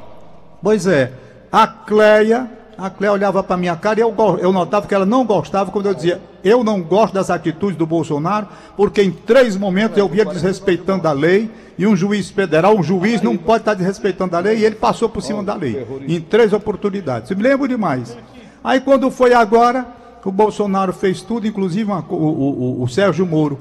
[0.62, 1.12] Pois é.
[1.52, 5.26] A Cléia, a Cléia olhava pra minha cara e eu, eu notava que ela não
[5.26, 9.98] gostava quando eu dizia, eu não gosto das atitudes do Bolsonaro, porque em três momentos
[9.98, 14.36] eu via desrespeitando a lei, e um juiz federal, um juiz não pode estar desrespeitando
[14.36, 15.86] a lei, e ele passou por cima da lei.
[16.08, 17.30] Em três oportunidades.
[17.32, 18.18] Me lembro demais.
[18.64, 19.86] Aí quando foi agora,
[20.28, 23.58] o Bolsonaro fez tudo, inclusive uma, o, o, o, Sérgio Moro.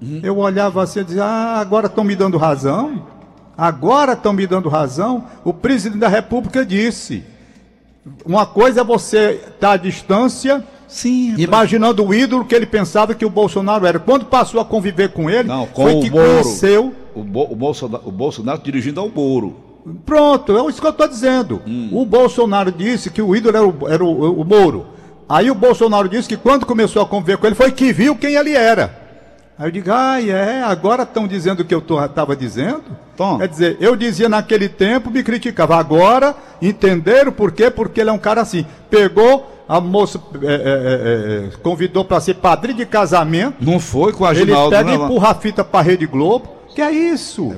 [0.00, 0.20] Uhum.
[0.22, 3.02] Eu olhava assim e dizia, ah, agora estão me dando razão?
[3.56, 5.24] Agora estão me dando razão?
[5.44, 7.22] O presidente da República disse:
[8.24, 11.42] uma coisa é você estar tá à distância Sim, rapaz.
[11.42, 13.98] Imaginando o ídolo que ele pensava que o Bolsonaro era.
[13.98, 16.42] Quando passou a conviver com ele, Não, com foi que Moro.
[16.42, 16.94] conheceu.
[17.14, 19.56] O, Bo- o Bolsonaro, o Bolsonaro dirigindo ao Moro.
[20.04, 21.60] Pronto, é isso que eu estou dizendo.
[21.66, 21.88] Hum.
[21.92, 24.95] O Bolsonaro disse que o ídolo era o, era o, o Moro.
[25.28, 28.34] Aí o Bolsonaro disse que quando começou a conviver com ele foi que viu quem
[28.34, 29.06] ele era.
[29.58, 32.84] Aí eu digo, ah, é, agora estão dizendo o que eu estava dizendo?
[33.16, 33.38] Tom.
[33.38, 35.76] Quer dizer, eu dizia naquele tempo, me criticava.
[35.76, 37.70] Agora, entenderam por quê?
[37.70, 38.66] Porque ele é um cara assim.
[38.90, 43.56] Pegou, a moça é, é, é, é, convidou para ser padrinho de casamento.
[43.60, 44.96] Não foi com a Ele Ginaldo, pega né?
[44.96, 46.50] e empurra a fita pra Rede Globo.
[46.76, 47.48] Que é isso?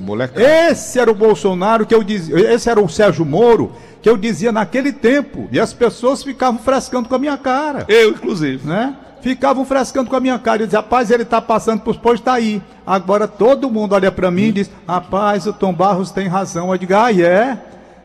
[0.41, 4.15] É esse era o Bolsonaro que eu dizia, esse era o Sérgio Moro que eu
[4.15, 5.49] dizia naquele tempo.
[5.51, 8.65] E as pessoas ficavam frescando com a minha cara, Eu, inclusive.
[8.65, 8.95] né?
[9.21, 10.61] Ficavam frescando com a minha cara.
[10.61, 12.61] Eu dizia, rapaz, ele tá passando pros postos, tá aí.
[12.87, 16.71] Agora todo mundo olha pra mim e diz, rapaz, o Tom Barros tem razão.
[16.71, 17.57] Eu digo, ah, é?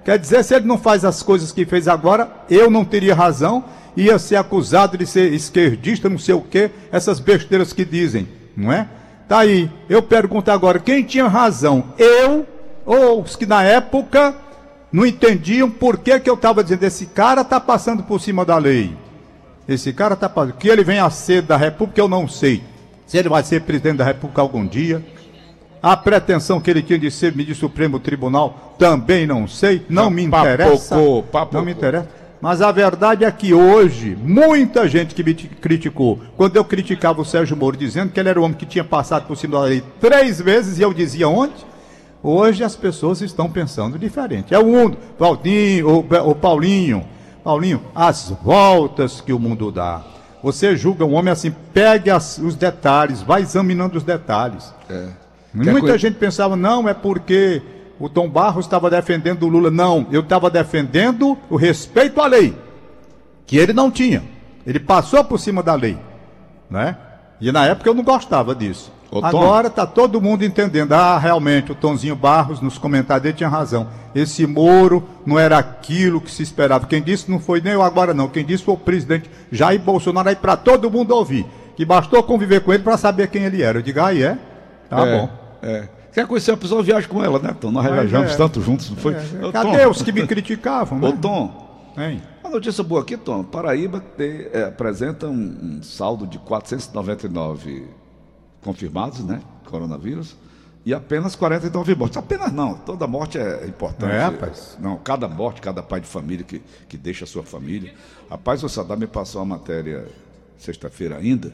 [0.05, 3.63] Quer dizer, se ele não faz as coisas que fez agora, eu não teria razão,
[3.97, 8.73] ia ser acusado de ser esquerdista, não sei o quê, essas besteiras que dizem, não
[8.73, 8.89] é?
[9.29, 11.85] Tá aí, eu pergunto agora, quem tinha razão?
[11.99, 12.47] Eu
[12.85, 14.35] ou os que na época
[14.93, 18.59] não entendiam por que, que eu estava dizendo, esse cara está passando por cima da
[18.59, 18.95] lei.
[19.67, 22.63] Esse cara está passando, que ele vem a ser da República, eu não sei.
[23.07, 25.03] Se ele vai ser presidente da República algum dia,
[25.83, 30.11] a pretensão que ele tinha de ser ministro do Supremo Tribunal, também não sei, não
[30.11, 30.95] me interessa.
[30.95, 31.59] Papocou, papocou.
[31.59, 32.09] Não me interessa.
[32.45, 37.23] Mas a verdade é que hoje, muita gente que me ti- criticou, quando eu criticava
[37.23, 39.65] o Sérgio Moro, dizendo que ele era o homem que tinha passado por cima da
[39.65, 41.55] lei três vezes, e eu dizia onde?
[42.23, 44.53] Hoje as pessoas estão pensando diferente.
[44.53, 44.99] É o mundo.
[45.19, 47.07] Valdinho, o, o Paulinho,
[47.43, 50.03] Paulinho, as voltas que o mundo dá.
[50.43, 54.71] Você julga um homem assim, pegue as- os detalhes, vai examinando os detalhes.
[54.91, 55.07] É.
[55.55, 57.63] Muita coisa- gente pensava, não, é porque
[57.99, 59.71] o Tom Barros estava defendendo o Lula.
[59.71, 62.57] Não, eu estava defendendo o respeito à lei,
[63.47, 64.23] que ele não tinha.
[64.67, 65.99] Ele passou por cima da lei,
[66.71, 66.97] né?
[67.41, 68.93] E na época eu não gostava disso.
[69.11, 69.25] Ô.
[69.25, 70.93] Agora está todo mundo entendendo.
[70.93, 73.87] Ah, realmente, o Tonzinho Barros, nos comentários dele, tinha razão.
[74.15, 76.87] Esse Moro não era aquilo que se esperava.
[76.87, 78.29] Quem disse não foi nem eu agora, não.
[78.29, 81.47] Quem disse foi o presidente Jair Bolsonaro, aí para todo mundo ouvir.
[81.77, 83.79] Que bastou conviver com ele para saber quem ele era.
[83.79, 84.37] Eu digo, ah, é?
[84.89, 85.29] Tá é, bom.
[85.63, 85.89] É.
[86.15, 87.71] Quer conhecer a pessoa, viaja com ela, né, Tom?
[87.73, 88.37] Nós Mas viajamos é.
[88.37, 89.15] tanto juntos, não foi?
[89.15, 90.99] É, Ô, Cadê Tom, os que me criticavam?
[90.99, 91.19] Ô, Né?
[91.21, 92.23] Tom, Hein?
[92.43, 93.43] uma notícia boa aqui, Tom.
[93.45, 97.89] Paraíba te- é, apresenta um, um saldo de 499
[98.63, 99.41] confirmados, né?
[99.69, 100.37] Coronavírus.
[100.87, 102.17] E apenas 49 mortes.
[102.19, 104.13] Apenas não, toda morte é importante.
[104.13, 104.77] É, rapaz.
[104.79, 107.95] Não, cada morte, cada pai de família que, que deixa a sua família.
[108.31, 110.07] Rapaz, o Sadar me passou uma matéria
[110.59, 111.53] sexta-feira ainda,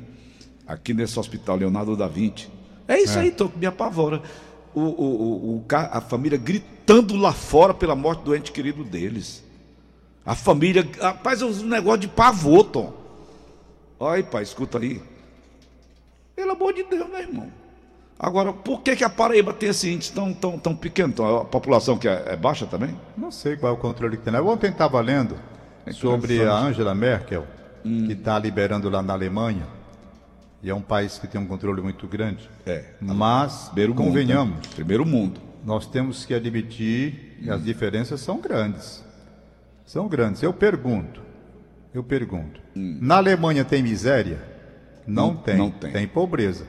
[0.67, 2.49] aqui nesse hospital Leonardo da Vinci.
[2.89, 4.21] É isso aí, Tom, que me apavora.
[4.75, 9.43] O, o, o, a família gritando lá fora pela morte do ente querido deles.
[10.25, 10.89] A família.
[11.01, 12.93] Rapaz, é um negócio de pavor, Tom.
[13.99, 15.03] Olha, pai, escuta aí.
[16.37, 17.53] Pelo amor de Deus, meu irmão.
[18.19, 21.15] Agora, por que, que a Paraíba tem esse índice tão, tão, tão pequeno?
[21.39, 22.95] A população que é, é baixa também?
[23.17, 24.33] Não sei qual é o controle que tem.
[24.33, 24.43] lá.
[24.43, 25.37] Ontem estava lendo
[25.93, 27.47] sobre a Angela Merkel,
[27.83, 29.67] que está liberando lá na Alemanha.
[30.63, 32.49] E é um país que tem um controle muito grande.
[32.67, 32.85] É.
[33.01, 34.63] Mas, Primeiro mundo, convenhamos, né?
[34.75, 35.41] Primeiro mundo.
[35.65, 39.03] nós temos que admitir que as diferenças são grandes.
[39.87, 40.43] São grandes.
[40.43, 41.21] Eu pergunto,
[41.95, 42.61] eu pergunto.
[42.75, 44.39] Na Alemanha tem miséria?
[45.07, 45.57] Não, Não- tem.
[45.57, 45.93] não tem.
[45.93, 46.65] Tem pobreza.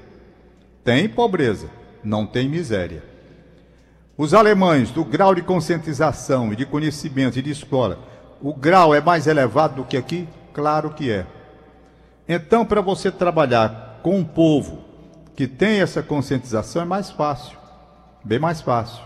[0.84, 1.68] Tem pobreza,
[2.04, 3.04] não tem miséria.
[4.18, 8.00] Os alemães, do grau de conscientização e de conhecimento e de escola,
[8.42, 10.28] o grau é mais elevado do que aqui?
[10.54, 11.26] Claro que é.
[12.34, 14.86] Então, para você trabalhar com um povo
[15.36, 17.58] que tem essa conscientização, é mais fácil.
[18.24, 19.04] Bem mais fácil.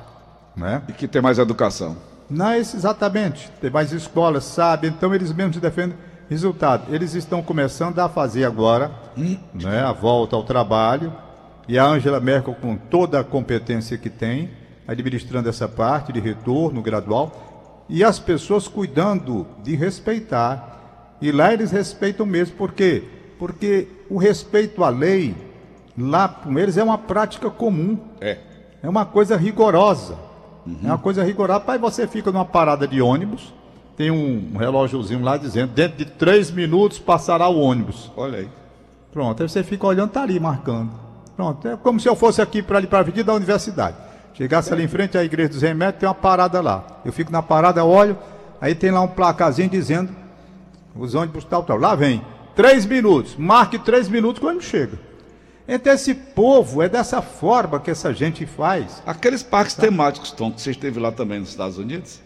[0.56, 0.84] Né?
[0.88, 1.98] E que tem mais educação.
[2.30, 3.50] Não é exatamente.
[3.60, 4.90] Tem mais escolas, sabe?
[4.90, 5.98] Então eles mesmos defendem
[6.30, 6.94] resultado.
[6.94, 11.12] Eles estão começando a fazer agora né, a volta ao trabalho.
[11.68, 14.52] E a Angela Merkel, com toda a competência que tem,
[14.88, 17.86] administrando essa parte de retorno gradual.
[17.90, 21.18] E as pessoas cuidando de respeitar.
[21.20, 22.56] E lá eles respeitam mesmo.
[22.56, 23.15] Por quê?
[23.38, 25.36] Porque o respeito à lei,
[25.98, 27.98] lá com eles, é uma prática comum.
[28.22, 28.38] É.
[28.82, 30.18] É uma coisa rigorosa.
[30.84, 31.60] É uma coisa rigorosa.
[31.60, 33.54] Pai, você fica numa parada de ônibus,
[33.96, 38.12] tem um relógiozinho lá dizendo, dentro de três minutos passará o ônibus.
[38.16, 38.50] Olha aí.
[39.12, 40.92] Pronto, aí você fica olhando, tá ali marcando.
[41.36, 43.96] Pronto, é como se eu fosse aqui para ali para a avenida da universidade.
[44.34, 46.84] Chegasse ali em frente à igreja dos remédios, tem uma parada lá.
[47.06, 48.18] Eu fico na parada, olho,
[48.60, 50.14] aí tem lá um placazinho dizendo,
[50.94, 51.78] os ônibus tal, tal.
[51.78, 52.22] Lá vem,
[52.56, 54.98] três minutos, marque três minutos quando chega.
[55.68, 59.02] Então esse povo, é dessa forma que essa gente faz.
[59.06, 62.20] Aqueles parques temáticos, Tom, que você esteve lá também nos Estados Unidos,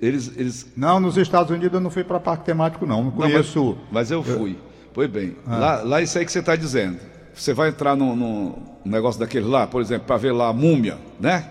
[0.00, 0.32] eles.
[0.36, 3.04] eles Não, nos Estados Unidos eu não fui para parque temático, não.
[3.04, 3.76] Não Não, mas- conheço.
[3.90, 4.56] mas, eu fui.
[4.94, 5.56] Pois bem, ah.
[5.56, 6.98] lá, lá isso aí que você está dizendo.
[7.34, 10.96] Você vai entrar num, num negócio daquele lá, por exemplo, para ver lá a múmia,
[11.20, 11.50] né?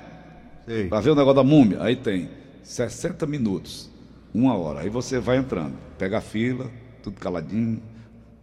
[0.89, 1.83] Para ver o negócio da múmia.
[1.83, 2.29] Aí tem
[2.63, 3.91] 60 minutos,
[4.33, 4.79] uma hora.
[4.79, 6.71] Aí você vai entrando, pega a fila,
[7.03, 7.79] tudo caladinho.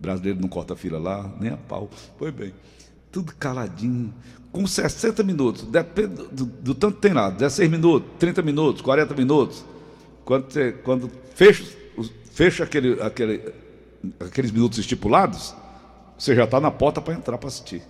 [0.02, 1.88] Brasileiro não corta fila lá, nem a pau.
[2.18, 2.52] Pois bem,
[3.10, 4.12] tudo caladinho,
[4.50, 5.62] com 60 minutos.
[5.62, 9.64] Depende do, do tanto que tem lá, 16 minutos, 30 minutos, 40 minutos.
[10.24, 11.64] Quando, você, quando fecha,
[12.32, 13.52] fecha aquele, aquele,
[14.20, 15.54] aqueles minutos estipulados,
[16.18, 17.82] você já está na porta para entrar para assistir.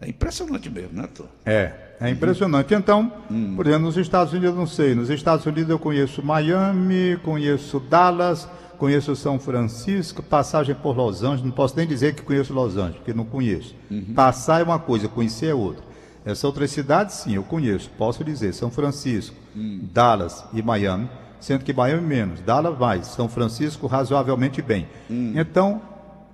[0.00, 1.26] É impressionante mesmo, né, Tom?
[1.46, 2.74] É, é impressionante.
[2.74, 3.54] Então, hum.
[3.56, 4.94] por exemplo, nos Estados Unidos eu não sei.
[4.94, 8.48] Nos Estados Unidos eu conheço Miami, conheço Dallas,
[8.78, 11.44] conheço São Francisco, passagem por Los Angeles.
[11.44, 13.74] Não posso nem dizer que conheço Los Angeles, porque não conheço.
[13.90, 14.12] Uhum.
[14.14, 15.82] Passar é uma coisa, conhecer é outra.
[16.24, 17.90] Essas outras cidades, sim, eu conheço.
[17.98, 19.80] Posso dizer, São Francisco, hum.
[19.92, 21.08] Dallas e Miami
[21.44, 24.88] sendo que Miami menos, Dallas mais, São Francisco razoavelmente bem.
[25.10, 25.34] Hum.
[25.36, 25.82] Então,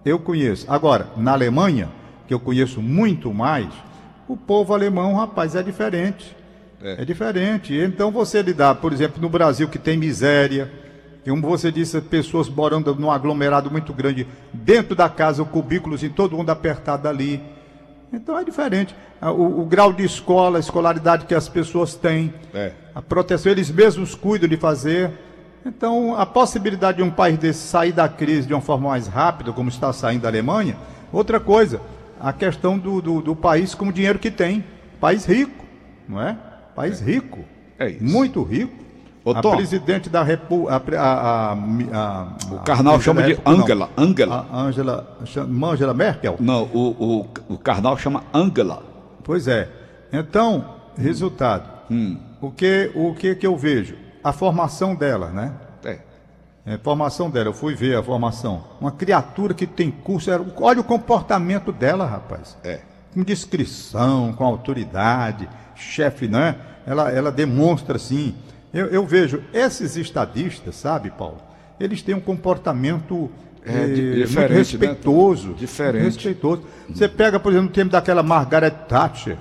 [0.04, 0.64] eu conheço.
[0.68, 1.90] Agora, na Alemanha,
[2.28, 3.66] que eu conheço muito mais,
[4.28, 6.36] o povo alemão, rapaz, é diferente.
[6.80, 7.74] É, é diferente.
[7.74, 10.70] Então, você lidar, por exemplo, no Brasil, que tem miséria,
[11.24, 16.36] como você disse, pessoas morando num aglomerado muito grande, dentro da casa, cubículos e todo
[16.36, 17.42] mundo apertado ali.
[18.12, 18.94] Então é diferente.
[19.20, 22.72] O, o, grau de escola, a escolaridade que as pessoas têm, é.
[22.94, 25.12] a proteção, eles mesmos cuidam de fazer.
[25.64, 29.52] Então, a possibilidade de um país desse sair da crise de uma forma mais rápida,
[29.52, 30.76] como está saindo a Alemanha,
[31.12, 31.82] outra coisa,
[32.18, 34.64] a questão do, do, do país com o dinheiro que tem.
[34.98, 35.64] País rico,
[36.08, 36.36] não é?
[36.74, 37.04] País é.
[37.04, 37.44] rico.
[37.78, 38.04] É isso.
[38.04, 38.74] Muito rico.
[39.24, 40.82] Ô, a Tom, presidente da República.
[42.50, 43.90] O Carnal chama de Angela.
[43.96, 44.46] Angela.
[44.52, 45.18] Angela.
[45.72, 46.36] Angela Merkel?
[46.40, 48.82] Não, o, o, o Carnal chama Angela.
[49.22, 49.68] Pois é.
[50.12, 50.64] Então,
[50.96, 51.68] resultado.
[51.90, 52.16] Hum.
[52.40, 53.94] O, que, o que que eu vejo?
[54.24, 55.52] A formação dela, né?
[55.84, 55.98] É.
[56.64, 56.74] é.
[56.74, 58.64] A formação dela, eu fui ver a formação.
[58.80, 60.30] Uma criatura que tem curso.
[60.56, 62.56] Olha o comportamento dela, rapaz.
[62.64, 62.80] É.
[63.12, 66.56] Com discrição, com autoridade, chefe, né?
[66.86, 68.34] Ela, ela demonstra assim
[68.72, 71.38] eu, eu, vejo esses estadistas, sabe, Paulo?
[71.78, 73.30] Eles têm um comportamento
[73.64, 75.48] é, eh, diferente, né, respeitoso.
[75.48, 75.54] Né?
[75.58, 76.04] Diferente.
[76.04, 76.62] Respeitoso.
[76.88, 79.36] Você pega, por exemplo, o tempo daquela Margaret Thatcher.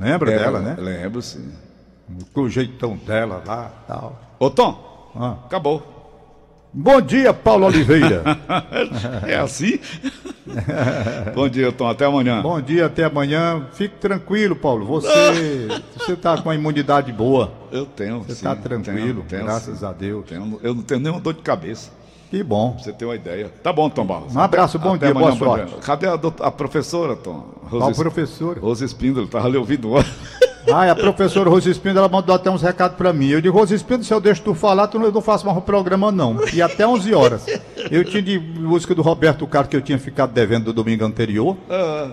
[0.00, 0.76] Lembra é, dela, né?
[0.78, 1.52] Lembro, sim.
[2.32, 4.20] Com o jeitão dela lá tal.
[4.38, 5.36] Ô, Tom, ah.
[5.46, 5.93] acabou.
[6.76, 8.24] Bom dia, Paulo Oliveira.
[9.28, 9.78] é assim?
[11.32, 11.88] Bom dia, Tom.
[11.88, 12.42] Até amanhã.
[12.42, 13.64] Bom dia, até amanhã.
[13.74, 14.84] Fique tranquilo, Paulo.
[14.84, 17.52] Você você está com a imunidade boa.
[17.70, 18.24] Eu tenho.
[18.24, 19.86] Você está tranquilo, tenho, tenho, graças sim.
[19.86, 20.24] a Deus.
[20.26, 21.92] Tenho, eu não tenho nenhuma dor de cabeça.
[22.28, 22.72] Que bom.
[22.72, 23.52] Pra você ter uma ideia.
[23.62, 24.34] Tá bom, Tom Barros.
[24.34, 25.76] Um abraço, bom até dia, amanhã, boa sorte.
[25.76, 27.54] Cadê a, a professora, Tom?
[27.62, 28.58] Rose Qual professora?
[28.58, 29.90] Rose Espíndola, estava ali ouvindo.
[30.72, 33.28] Ah, a professora Rose Espíndola mandou até uns recados para mim.
[33.28, 35.56] Eu digo, Rose Espíndola, se eu deixo tu falar, tu não, eu não faço mais
[35.56, 36.38] o programa, não.
[36.52, 37.46] E até 11 horas.
[37.90, 41.56] Eu tinha de música do Roberto Carlos que eu tinha ficado devendo do domingo anterior.
[41.68, 42.12] Uh.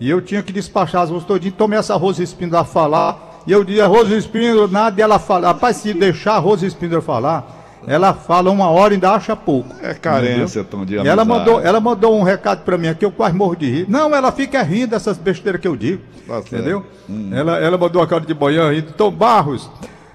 [0.00, 1.52] E eu tinha que despachar as músicas todinho.
[1.52, 3.42] Tomei essa Rose Espíndola a falar.
[3.46, 5.48] E eu dizia, Rose Espíndola, nada, e ela fala.
[5.48, 9.74] Rapaz, se deixar a Rose Espíndola falar ela fala uma hora e ainda acha pouco.
[9.82, 13.10] É carência, Tom, de E ela mandou, ela mandou um recado para mim aqui, eu
[13.10, 13.86] quase morro de rir.
[13.88, 16.02] Não, ela fica rindo dessas besteiras que eu digo.
[16.26, 16.84] Tá entendeu?
[17.08, 17.30] Hum.
[17.32, 18.92] Ela, ela mandou a cara de manhã rindo.
[18.92, 19.70] Tom Barros,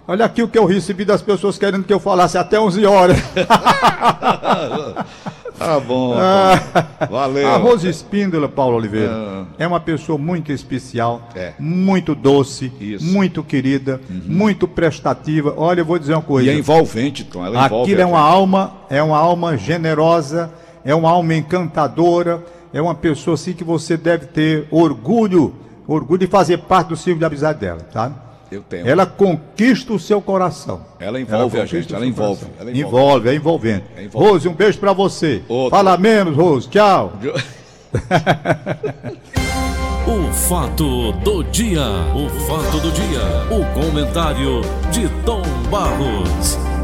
[0.08, 3.18] olha aqui o que eu recebi das pessoas querendo que eu falasse até 11 horas.
[5.58, 6.13] Tá bom.
[6.15, 7.48] Ah, valeu.
[7.48, 9.46] A Rose Espíndola, Paulo Oliveira, ah.
[9.58, 11.54] é uma pessoa muito especial, é.
[11.60, 13.06] muito doce, Isso.
[13.06, 14.22] muito querida, uhum.
[14.28, 15.54] muito prestativa.
[15.58, 16.50] Olha, eu vou dizer uma coisa.
[16.50, 17.46] E é envolvente, Tom.
[17.46, 20.52] Ela envolve Aquilo é uma alma, é uma alma generosa,
[20.86, 25.56] é uma alma encantadora, é uma pessoa assim que você deve ter orgulho,
[25.88, 28.27] orgulho de fazer parte do círculo de amizade dela, tá?
[28.52, 28.88] Eu tenho.
[28.88, 30.82] Ela conquista o seu coração.
[31.00, 32.80] Ela envolve ela a gente, ela envolve, ela envolve.
[32.80, 33.30] envolve.
[33.30, 33.86] é envolvente.
[33.96, 34.32] É envolvente.
[34.32, 35.44] Rose, um beijo para você.
[35.48, 35.72] Outro.
[35.78, 36.70] Fala menos, Rose.
[36.70, 37.14] Tchau.
[40.08, 41.82] o fato do dia.
[42.16, 43.22] O fato do dia.
[43.52, 46.77] O comentário de Tom Barros.